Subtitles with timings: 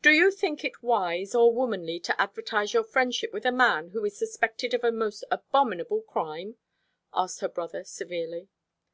[0.00, 4.06] "Do you think it wise or womanly to advertise your friendship with a man who
[4.06, 6.56] is suspected of a most abominable crime?"
[7.12, 8.48] asked her brother severely.